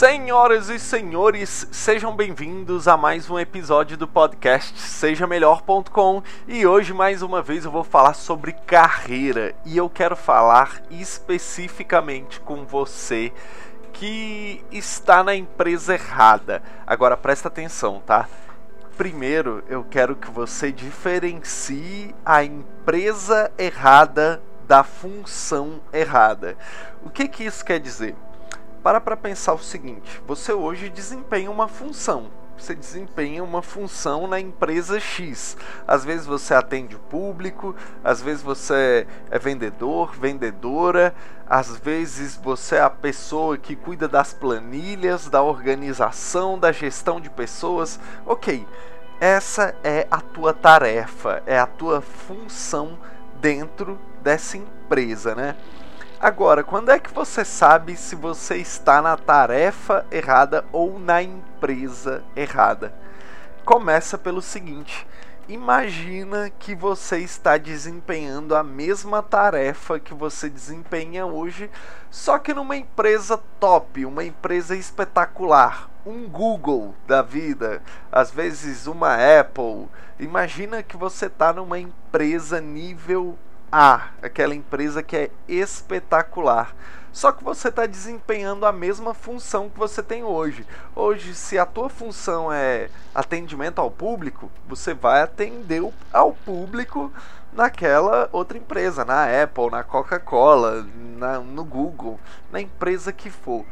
[0.00, 7.20] Senhoras e senhores, sejam bem-vindos a mais um episódio do podcast SejaMelhor.com e hoje mais
[7.20, 13.30] uma vez eu vou falar sobre carreira e eu quero falar especificamente com você
[13.92, 16.62] que está na empresa errada.
[16.86, 18.26] Agora presta atenção, tá?
[18.96, 26.56] Primeiro eu quero que você diferencie a empresa errada da função errada.
[27.04, 28.16] O que que isso quer dizer?
[28.82, 32.30] Para para pensar o seguinte: você hoje desempenha uma função.
[32.56, 35.56] Você desempenha uma função na empresa X.
[35.88, 37.74] Às vezes você atende o público,
[38.04, 41.14] às vezes você é vendedor, vendedora,
[41.48, 47.30] às vezes você é a pessoa que cuida das planilhas, da organização, da gestão de
[47.30, 47.98] pessoas.
[48.26, 48.66] Ok,
[49.18, 52.98] essa é a tua tarefa, é a tua função
[53.40, 55.56] dentro dessa empresa, né?
[56.22, 62.22] Agora, quando é que você sabe se você está na tarefa errada ou na empresa
[62.36, 62.92] errada?
[63.64, 65.06] Começa pelo seguinte:
[65.48, 71.70] imagina que você está desempenhando a mesma tarefa que você desempenha hoje,
[72.10, 77.82] só que numa empresa top, uma empresa espetacular, um Google da vida,
[78.12, 79.88] às vezes uma Apple.
[80.18, 83.38] Imagina que você está numa empresa nível
[83.70, 86.74] a, aquela empresa que é espetacular.
[87.12, 90.64] Só que você está desempenhando a mesma função que você tem hoje.
[90.94, 95.82] Hoje, se a tua função é atendimento ao público, você vai atender
[96.12, 97.12] ao público
[97.52, 100.86] naquela outra empresa, na Apple, na Coca-Cola,
[101.44, 102.18] no Google,
[102.52, 103.64] na empresa que for.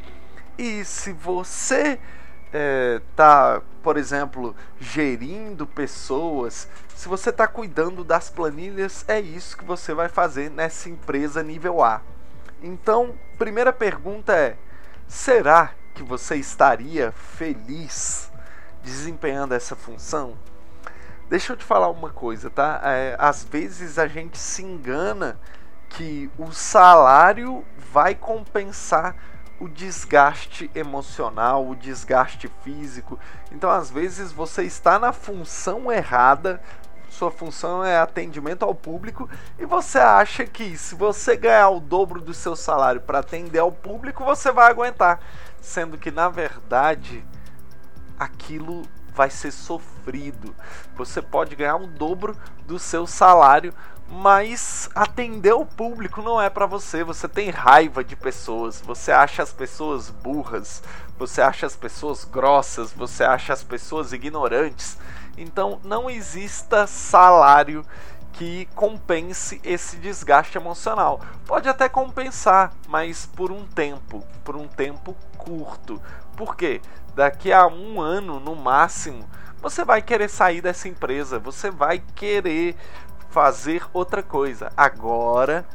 [0.59, 2.01] E se você
[2.53, 9.65] está, é, por exemplo, gerindo pessoas, se você está cuidando das planilhas, é isso que
[9.65, 12.03] você vai fazer nessa empresa nível A.
[12.63, 14.59] Então, primeira pergunta é:
[15.07, 18.31] será que você estaria feliz
[18.85, 20.37] desempenhando essa função?
[21.31, 22.83] Deixa eu te falar uma coisa, tá?
[22.85, 25.41] É, às vezes a gente se engana
[25.89, 29.17] que o salário vai compensar
[29.61, 33.19] o desgaste emocional, o desgaste físico.
[33.51, 36.61] Então, às vezes, você está na função errada,
[37.09, 42.21] sua função é atendimento ao público e você acha que se você ganhar o dobro
[42.21, 45.21] do seu salário para atender ao público, você vai aguentar,
[45.61, 47.25] sendo que na verdade
[48.19, 48.83] aquilo
[49.19, 50.55] vai ser sofrido.
[50.97, 52.37] Você pode ganhar o dobro
[52.69, 53.75] do seu salário,
[54.09, 57.03] mas atender o público não é para você.
[57.03, 60.85] Você tem raiva de pessoas, você acha as pessoas burras,
[61.19, 64.97] você acha as pessoas grossas, você acha as pessoas ignorantes.
[65.37, 67.85] Então não exista salário
[68.35, 71.21] que compense esse desgaste emocional.
[71.45, 76.01] Pode até compensar, mas por um tempo, por um tempo curto.
[76.39, 76.81] Por quê?
[77.17, 79.29] Daqui a um ano no máximo,
[79.61, 82.77] você vai querer sair dessa empresa, você vai querer
[83.29, 84.71] fazer outra coisa.
[84.77, 85.67] Agora,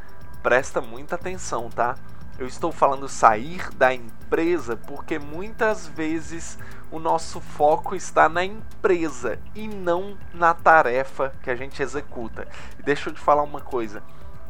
[0.41, 1.95] presta muita atenção, tá?
[2.39, 6.57] Eu estou falando sair da empresa porque muitas vezes
[6.89, 12.47] o nosso foco está na empresa e não na tarefa que a gente executa.
[12.79, 14.01] E deixa eu te falar uma coisa: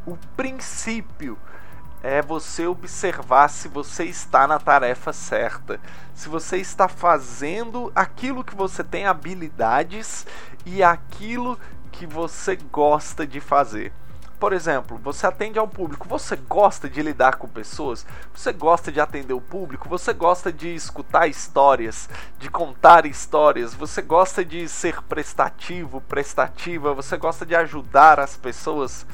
[0.06, 1.36] o princípio
[2.04, 5.80] é você observar se você está na tarefa certa,
[6.12, 10.26] se você está fazendo aquilo que você tem habilidades
[10.66, 11.58] e aquilo
[11.90, 13.90] que você gosta de fazer.
[14.38, 18.04] Por exemplo, você atende ao público, você gosta de lidar com pessoas,
[18.34, 24.02] você gosta de atender o público, você gosta de escutar histórias, de contar histórias, você
[24.02, 29.06] gosta de ser prestativo, prestativa, você gosta de ajudar as pessoas.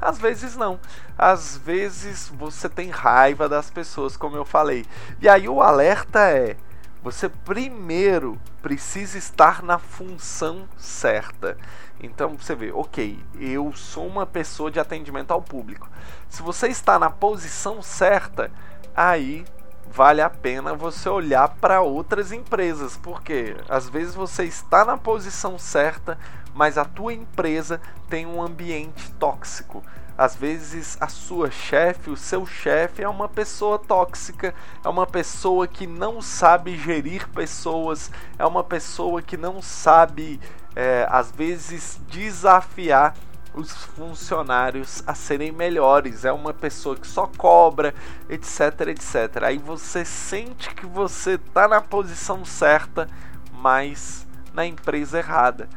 [0.00, 0.78] Às vezes não.
[1.16, 4.86] Às vezes você tem raiva das pessoas, como eu falei.
[5.20, 6.56] E aí o alerta é:
[7.02, 11.56] você primeiro precisa estar na função certa.
[12.00, 15.88] Então você vê, ok, eu sou uma pessoa de atendimento ao público.
[16.28, 18.50] Se você está na posição certa,
[18.94, 19.44] aí
[19.90, 25.58] vale a pena você olhar para outras empresas, porque às vezes você está na posição
[25.58, 26.18] certa,
[26.58, 29.80] mas a tua empresa tem um ambiente tóxico.
[30.18, 34.52] Às vezes a sua chefe, o seu chefe é uma pessoa tóxica,
[34.84, 40.40] é uma pessoa que não sabe gerir pessoas, é uma pessoa que não sabe,
[40.74, 43.14] é, às vezes, desafiar
[43.54, 47.94] os funcionários a serem melhores, é uma pessoa que só cobra,
[48.28, 49.44] etc, etc.
[49.44, 53.08] Aí você sente que você está na posição certa,
[53.52, 55.68] mas na empresa errada.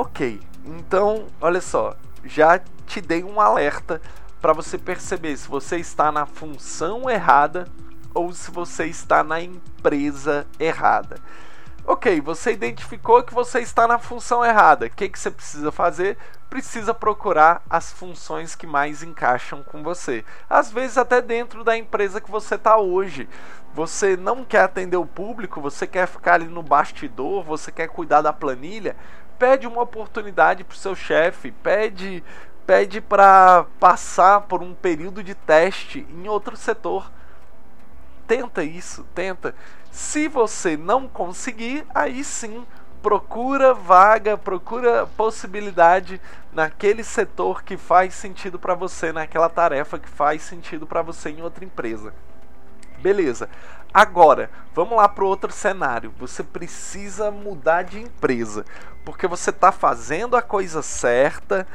[0.00, 4.00] Ok, então olha só, já te dei um alerta
[4.40, 7.66] para você perceber se você está na função errada
[8.14, 11.16] ou se você está na empresa errada.
[11.84, 14.86] Ok, você identificou que você está na função errada.
[14.86, 16.16] O que, que você precisa fazer?
[16.48, 20.24] Precisa procurar as funções que mais encaixam com você.
[20.48, 23.28] Às vezes, até dentro da empresa que você está hoje.
[23.74, 28.20] Você não quer atender o público, você quer ficar ali no bastidor, você quer cuidar
[28.20, 28.94] da planilha.
[29.38, 32.22] Pede uma oportunidade para o seu chefe, pede
[32.66, 37.10] pede para passar por um período de teste em outro setor.
[38.26, 39.54] Tenta isso, tenta.
[39.90, 42.66] Se você não conseguir, aí sim
[43.00, 46.20] procura vaga, procura possibilidade
[46.52, 51.40] naquele setor que faz sentido para você, naquela tarefa que faz sentido para você em
[51.40, 52.12] outra empresa.
[52.98, 53.48] Beleza.
[53.92, 56.12] Agora, vamos lá para outro cenário.
[56.18, 58.64] Você precisa mudar de empresa,
[59.04, 61.66] porque você está fazendo a coisa certa,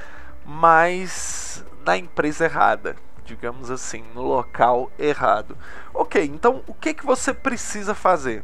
[0.45, 2.95] mas na empresa errada
[3.25, 5.57] digamos assim, no local errado.
[5.93, 8.43] Ok, então o que, que você precisa fazer?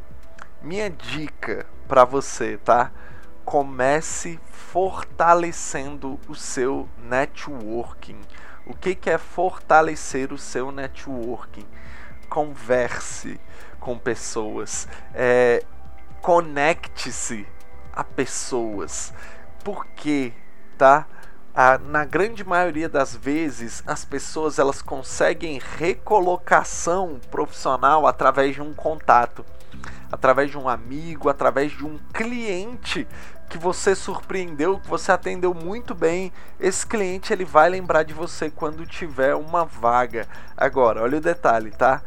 [0.61, 2.91] Minha dica para você, tá?
[3.45, 8.19] Comece fortalecendo o seu networking.
[8.65, 11.65] O que, que é fortalecer o seu networking?
[12.29, 13.39] Converse
[13.79, 15.63] com pessoas, é,
[16.21, 17.47] conecte-se
[17.93, 19.13] a pessoas.
[19.63, 20.33] Por quê?
[20.77, 21.07] Tá?
[21.61, 28.73] ah, na grande maioria das vezes as pessoas elas conseguem recolocação profissional através de um
[28.73, 29.43] contato,
[30.09, 33.05] através de um amigo, através de um cliente
[33.49, 36.31] que você surpreendeu, que você atendeu muito bem.
[36.59, 40.27] Esse cliente ele vai lembrar de você quando tiver uma vaga.
[40.55, 42.01] Agora, olha o detalhe, tá?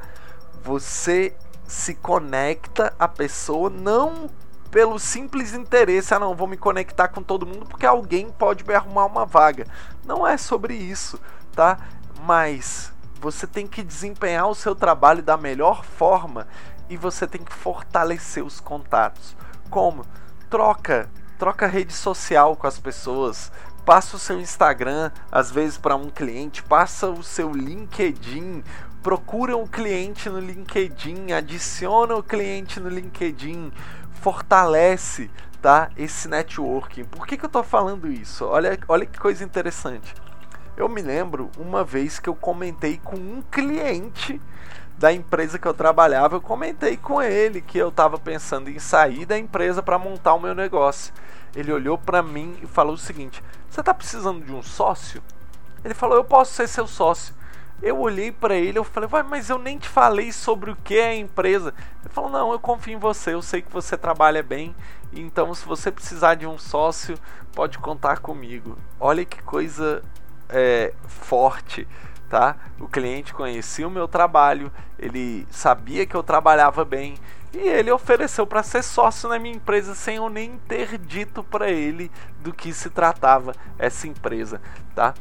[0.63, 1.35] Você
[1.67, 4.31] se conecta a pessoa não
[4.71, 8.75] pelo simples interesse, ah não, vou me conectar com todo mundo porque alguém pode me
[8.75, 9.67] arrumar uma vaga.
[10.05, 11.21] Não é sobre isso,
[11.55, 11.79] tá?
[12.23, 16.47] Mas você tem que desempenhar o seu trabalho da melhor forma
[16.89, 19.37] e você tem que fortalecer os contatos.
[19.69, 20.07] Como?
[20.49, 21.09] Troca,
[21.39, 23.53] troca rede social com as pessoas,
[23.85, 28.65] passa o seu Instagram às vezes para um cliente, passa o seu LinkedIn,
[29.03, 33.73] procura um cliente no LinkedIn, adiciona o cliente no LinkedIn,
[34.21, 35.29] fortalece
[35.61, 37.05] tá, esse networking.
[37.05, 38.45] Por que, que eu estou falando isso?
[38.45, 40.15] Olha, olha que coisa interessante.
[40.77, 44.41] Eu me lembro uma vez que eu comentei com um cliente
[44.97, 49.27] da empresa que eu trabalhava, eu comentei com ele que eu estava pensando em sair
[49.27, 51.13] da empresa para montar o meu negócio.
[51.57, 55.21] Ele olhou para mim e falou o seguinte: "Você está precisando de um sócio?"
[55.85, 57.35] Ele falou: "Eu posso ser seu sócio."
[57.83, 60.97] Eu olhei para ele, eu falei, Vai, mas eu nem te falei sobre o que
[60.97, 61.75] é a empresa.
[62.01, 64.73] Ele falou, não, eu confio em você, eu sei que você trabalha bem,
[65.13, 67.19] então se você precisar de um sócio,
[67.53, 68.79] pode contar comigo.
[69.01, 70.01] Olha que coisa
[70.49, 71.89] é, forte,
[72.31, 72.55] tá?
[72.79, 77.17] O cliente conhecia o meu trabalho, ele sabia que eu trabalhava bem
[77.53, 81.69] e ele ofereceu para ser sócio na minha empresa sem eu nem ter dito para
[81.69, 84.63] ele do que se tratava essa empresa,
[84.95, 85.15] tá?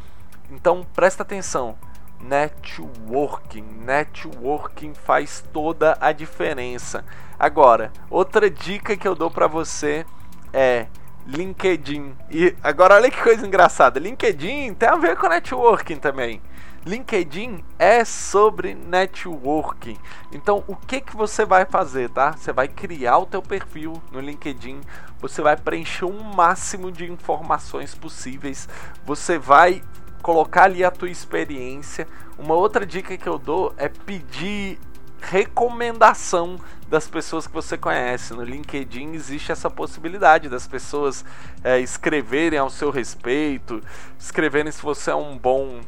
[0.52, 1.76] Então presta atenção
[2.24, 3.66] networking.
[3.84, 7.04] Networking faz toda a diferença.
[7.40, 10.06] Agora, outra dica que eu dou para você
[10.54, 10.88] é
[11.26, 12.16] LinkedIn.
[12.30, 14.00] E agora olha que coisa engraçada.
[14.00, 16.42] LinkedIn tem a ver com networking também.
[16.86, 19.98] LinkedIn é sobre networking.
[20.32, 22.32] Então, o que que você vai fazer, tá?
[22.32, 24.82] Você vai criar o teu perfil no LinkedIn,
[25.20, 28.68] você vai preencher o máximo de informações possíveis,
[29.06, 29.84] você vai
[30.22, 32.08] colocar ali a tua experiência.
[32.38, 34.80] Uma outra dica que eu dou é pedir
[35.22, 36.60] recomendação
[36.90, 38.34] das pessoas que você conhece.
[38.34, 41.24] No LinkedIn existe essa possibilidade das pessoas
[41.64, 43.82] é, escreverem ao seu respeito,
[44.20, 45.82] escreverem se você é um bom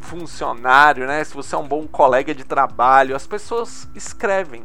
[0.00, 1.22] funcionário, né?
[1.24, 3.16] Se você é um bom colega de trabalho.
[3.16, 4.64] As pessoas escrevem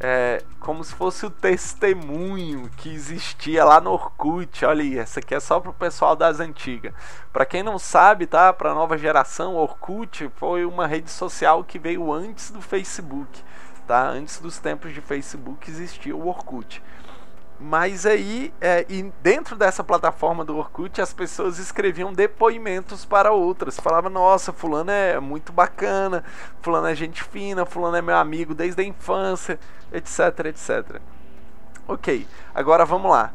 [0.00, 4.64] é, como se fosse o testemunho que existia lá no Orkut.
[4.64, 6.92] Olha aí, essa aqui é só pro pessoal das antigas.
[7.32, 8.52] Para quem não sabe, tá?
[8.52, 13.42] Para nova geração, Orkut foi uma rede social que veio antes do Facebook,
[13.86, 14.08] tá?
[14.08, 16.82] Antes dos tempos de Facebook existia o Orkut.
[17.60, 18.86] Mas aí, é,
[19.20, 23.80] dentro dessa plataforma do Orkut, as pessoas escreviam depoimentos para outras.
[23.80, 26.22] Falavam, nossa, fulano é muito bacana,
[26.62, 29.58] fulano é gente fina, fulano é meu amigo desde a infância,
[29.92, 31.00] etc, etc.
[31.88, 33.32] Ok, agora vamos lá.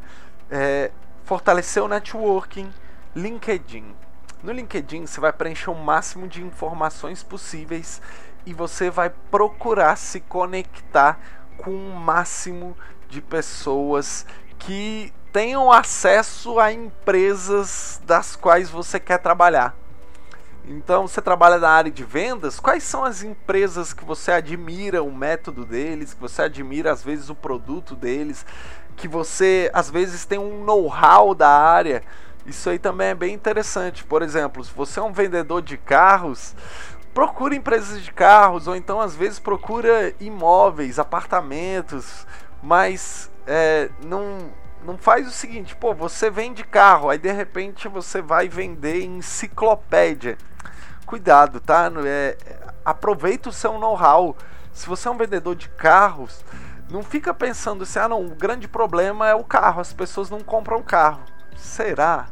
[0.49, 0.91] É,
[1.25, 2.71] fortalecer o networking,
[3.13, 3.93] LinkedIn.
[4.41, 8.01] No LinkedIn você vai preencher o máximo de informações possíveis
[8.45, 11.19] e você vai procurar se conectar
[11.57, 14.25] com o máximo de pessoas
[14.60, 19.75] que tenham acesso a empresas das quais você quer trabalhar.
[20.65, 25.12] Então, você trabalha na área de vendas, quais são as empresas que você admira o
[25.12, 28.46] método deles, que você admira às vezes o produto deles,
[28.96, 32.01] que você às vezes tem um know-how da área?
[32.46, 34.03] Isso aí também é bem interessante.
[34.03, 36.55] Por exemplo, se você é um vendedor de carros,
[37.13, 42.25] procura empresas de carros, ou então às vezes procura imóveis, apartamentos,
[42.63, 44.51] mas é, não
[44.86, 50.38] não faz o seguinte, pô, você vende carro, aí de repente você vai vender enciclopédia.
[51.05, 51.89] Cuidado, tá?
[52.05, 52.36] É,
[52.84, 54.36] aproveita o seu know-how.
[54.74, 56.43] Se você é um vendedor de carros,
[56.89, 60.41] não fica pensando assim, ah não, o grande problema é o carro, as pessoas não
[60.41, 61.22] compram carro.
[61.55, 62.27] Será?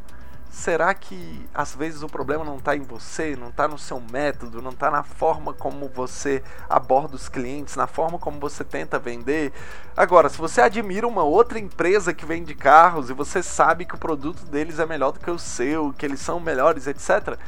[0.52, 4.60] Será que às vezes o problema não está em você, não está no seu método,
[4.60, 9.50] não está na forma como você aborda os clientes, na forma como você tenta vender?
[9.96, 13.98] Agora, se você admira uma outra empresa que vende carros e você sabe que o
[13.98, 17.38] produto deles é melhor do que o seu, que eles são melhores, etc.,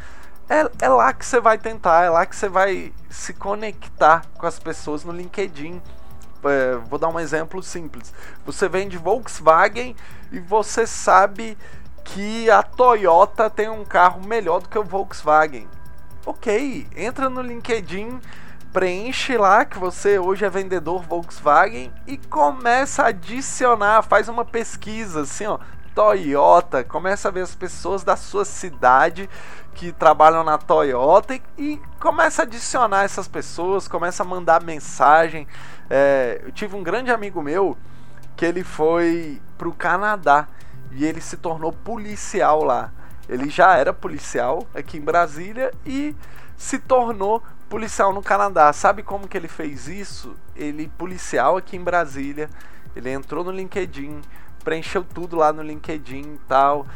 [0.48, 4.46] é, é lá que você vai tentar, é lá que você vai se conectar com
[4.46, 5.80] as pessoas no LinkedIn.
[6.42, 8.14] É, vou dar um exemplo simples.
[8.46, 9.94] Você vende Volkswagen
[10.32, 11.56] e você sabe
[12.04, 15.66] que a Toyota tem um carro melhor do que o Volkswagen.
[16.26, 18.20] Ok, entra no LinkedIn,
[18.72, 25.22] preenche lá que você hoje é vendedor Volkswagen e começa a adicionar, faz uma pesquisa
[25.22, 25.58] assim, ó,
[25.94, 29.30] Toyota, começa a ver as pessoas da sua cidade
[29.74, 35.46] que trabalham na Toyota e, e começa a adicionar essas pessoas, começa a mandar mensagem.
[35.88, 37.76] É, eu tive um grande amigo meu
[38.36, 40.48] que ele foi pro Canadá
[40.94, 42.92] e ele se tornou policial lá.
[43.28, 46.14] Ele já era policial aqui em Brasília e
[46.56, 48.72] se tornou policial no Canadá.
[48.72, 50.36] Sabe como que ele fez isso?
[50.54, 52.48] Ele policial aqui em Brasília,
[52.94, 54.20] ele entrou no LinkedIn,
[54.62, 56.86] preencheu tudo lá no LinkedIn e tal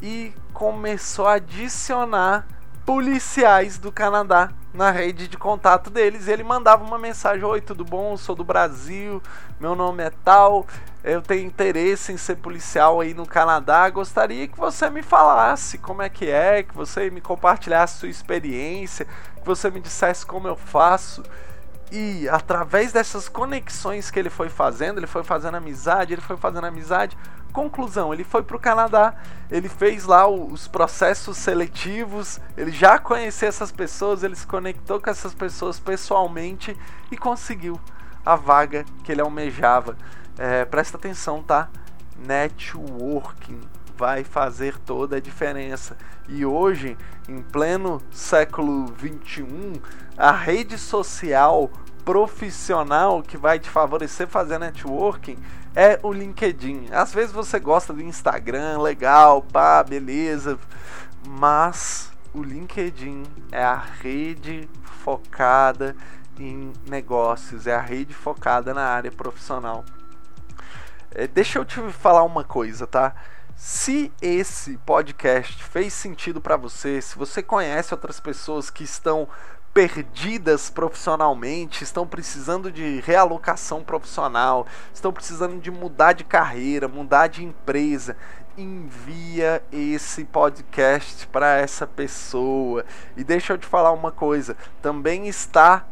[0.00, 2.46] e começou a adicionar
[2.88, 6.26] policiais do Canadá na rede de contato deles.
[6.26, 8.16] Ele mandava uma mensagem: Oi, tudo bom?
[8.16, 9.22] sou do Brasil,
[9.60, 10.66] meu nome é tal,
[11.04, 13.90] eu tenho interesse em ser policial aí no Canadá.
[13.90, 19.04] Gostaria que você me falasse como é que é, que você me compartilhasse sua experiência,
[19.04, 21.22] que você me dissesse como eu faço.
[21.90, 26.66] E através dessas conexões que ele foi fazendo, ele foi fazendo amizade, ele foi fazendo
[26.66, 27.16] amizade,
[27.52, 29.14] Conclusão, ele foi para o Canadá,
[29.50, 35.08] ele fez lá os processos seletivos, ele já conhecia essas pessoas, ele se conectou com
[35.08, 36.76] essas pessoas pessoalmente
[37.10, 37.80] e conseguiu
[38.24, 39.96] a vaga que ele almejava.
[40.36, 41.68] É, presta atenção, tá?
[42.18, 43.60] Networking
[43.98, 45.96] vai fazer toda a diferença.
[46.28, 46.96] E hoje,
[47.28, 49.72] em pleno século 21,
[50.16, 51.68] a rede social
[52.04, 55.36] profissional que vai te favorecer fazer networking
[55.74, 56.86] é o LinkedIn.
[56.92, 60.58] Às vezes você gosta do Instagram, legal, pá, beleza,
[61.26, 64.68] mas o LinkedIn é a rede
[65.02, 65.96] focada
[66.38, 69.84] em negócios, é a rede focada na área profissional.
[71.10, 73.14] É, deixa eu te falar uma coisa, tá?
[73.58, 79.26] Se esse podcast fez sentido para você, se você conhece outras pessoas que estão
[79.74, 87.44] perdidas profissionalmente, estão precisando de realocação profissional, estão precisando de mudar de carreira, mudar de
[87.44, 88.16] empresa,
[88.56, 92.84] envia esse podcast para essa pessoa.
[93.16, 95.84] E deixa eu te falar uma coisa, também está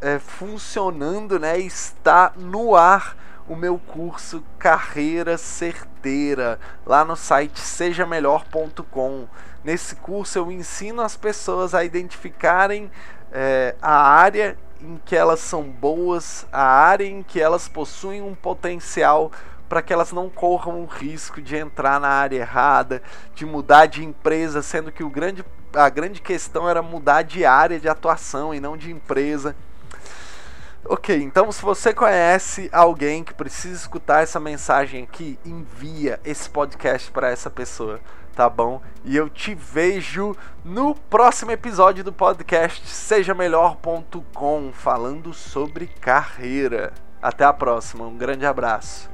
[0.00, 1.58] é, funcionando, né?
[1.58, 3.14] Está no ar
[3.48, 9.26] o meu curso Carreira Certeira lá no site sejamelhor.com.
[9.62, 12.90] Nesse curso eu ensino as pessoas a identificarem
[13.32, 18.34] é, a área em que elas são boas, a área em que elas possuem um
[18.34, 19.32] potencial
[19.68, 23.02] para que elas não corram o risco de entrar na área errada,
[23.34, 27.80] de mudar de empresa, sendo que o grande, a grande questão era mudar de área
[27.80, 29.56] de atuação e não de empresa.
[30.86, 37.10] Ok, então se você conhece alguém que precisa escutar essa mensagem aqui, envia esse podcast
[37.10, 38.00] para essa pessoa,
[38.36, 38.82] tá bom?
[39.02, 46.92] E eu te vejo no próximo episódio do podcast sejamelhor.com falando sobre carreira.
[47.22, 49.13] Até a próxima, um grande abraço.